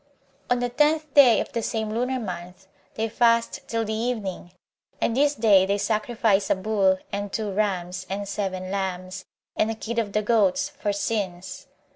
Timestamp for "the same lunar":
1.51-2.19